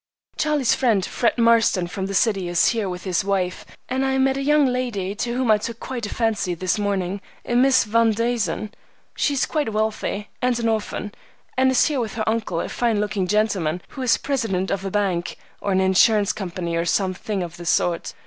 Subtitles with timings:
[0.35, 4.35] Charlie's friend, Fred Marston, from the city, is here with his wife; and I met
[4.35, 8.11] a young lady to whom I took quite a fancy this morning, a Miss Van
[8.11, 8.71] Duzen.
[9.15, 11.13] She is quite wealthy, and an orphan,
[11.55, 14.89] and is here with her uncle, a fine looking gentleman, who is president of a
[14.89, 18.15] bank, or an insurance company, or some thing of the sort.